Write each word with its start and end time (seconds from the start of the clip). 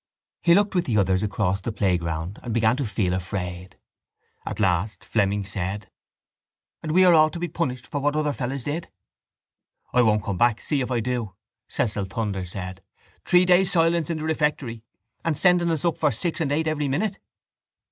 He 0.41 0.55
looked 0.55 0.73
with 0.73 0.85
the 0.85 0.97
others 0.97 1.21
across 1.21 1.61
the 1.61 1.71
playground 1.71 2.39
and 2.41 2.51
began 2.55 2.75
to 2.77 2.87
feel 2.87 3.13
afraid. 3.13 3.77
At 4.47 4.59
last 4.59 5.05
Fleming 5.05 5.45
said: 5.45 5.91
—And 6.81 6.93
we 6.93 7.05
are 7.05 7.13
all 7.13 7.29
to 7.29 7.37
be 7.37 7.47
punished 7.47 7.85
for 7.85 8.01
what 8.01 8.15
other 8.15 8.33
fellows 8.33 8.63
did? 8.63 8.89
—I 9.93 10.01
won't 10.01 10.23
come 10.23 10.39
back, 10.39 10.59
see 10.59 10.81
if 10.81 10.89
I 10.89 11.01
do, 11.01 11.35
Cecil 11.67 12.05
Thunder 12.05 12.45
said. 12.45 12.81
Three 13.25 13.45
days' 13.45 13.71
silence 13.73 14.09
in 14.09 14.17
the 14.17 14.23
refectory 14.23 14.81
and 15.23 15.37
sending 15.37 15.69
us 15.69 15.85
up 15.85 15.99
for 15.99 16.11
six 16.11 16.41
and 16.41 16.51
eight 16.51 16.65
every 16.65 16.87
minute. 16.87 17.19